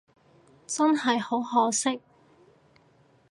[0.65, 2.01] 真係好可惜